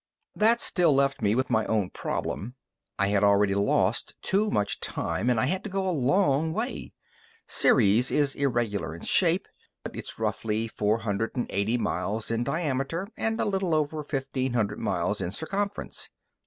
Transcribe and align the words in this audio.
That 0.35 0.59
still 0.59 0.95
left 0.95 1.21
me 1.21 1.35
with 1.35 1.51
my 1.51 1.63
own 1.67 1.91
problem. 1.91 2.55
I 2.97 3.09
had 3.09 3.23
already 3.23 3.53
lost 3.53 4.15
too 4.23 4.49
much 4.49 4.79
time, 4.79 5.29
and 5.29 5.39
I 5.39 5.45
had 5.45 5.63
to 5.63 5.69
go 5.69 5.87
a 5.87 5.93
long 5.93 6.53
way. 6.53 6.93
Ceres 7.45 8.09
is 8.09 8.33
irregular 8.33 8.95
in 8.95 9.03
shape, 9.03 9.47
but 9.83 9.95
it's 9.95 10.17
roughly 10.17 10.67
four 10.67 10.97
hundred 11.01 11.35
and 11.35 11.45
eighty 11.51 11.77
miles 11.77 12.31
in 12.31 12.43
diameter 12.43 13.09
and 13.15 13.39
a 13.39 13.45
little 13.45 13.75
over 13.75 14.01
fifteen 14.01 14.53
hundred 14.53 14.79
miles 14.79 15.21
in 15.21 15.29
circumference. 15.29 16.09